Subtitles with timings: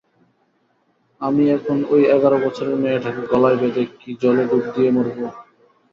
[1.21, 5.17] আমি এখন ঐ এগারো বছরের মেয়েটাকে গলায় বেঁধে কি জলে ডুব দিয়ে মরব?